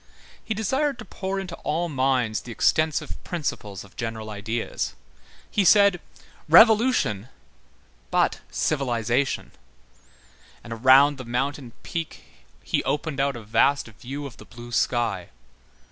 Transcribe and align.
He 0.43 0.55
desired 0.55 0.97
to 0.97 1.05
pour 1.05 1.39
into 1.39 1.53
all 1.57 1.87
minds 1.87 2.41
the 2.41 2.51
extensive 2.51 3.23
principles 3.23 3.83
of 3.83 3.95
general 3.95 4.31
ideas: 4.31 4.95
he 5.51 5.63
said: 5.63 6.01
"Revolution, 6.49 7.29
but 8.09 8.39
civilization"; 8.49 9.51
and 10.63 10.73
around 10.73 11.19
the 11.19 11.23
mountain 11.23 11.73
peak 11.83 12.23
he 12.63 12.83
opened 12.83 13.19
out 13.19 13.35
a 13.35 13.43
vast 13.43 13.89
view 13.89 14.25
of 14.25 14.37
the 14.37 14.45
blue 14.45 14.71
sky. 14.71 15.29